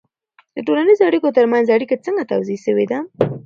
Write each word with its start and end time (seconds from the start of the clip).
د 0.55 0.57
ټولنیزو 0.67 1.07
اړیکو 1.09 1.35
ترمنځ 1.37 1.65
اړیکه 1.75 1.95
څنګه 2.05 2.29
توضیح 2.31 2.59
سوې 2.65 2.85
ده؟ 2.91 2.99